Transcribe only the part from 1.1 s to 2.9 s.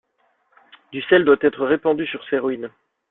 doit être répandu sur ses ruines.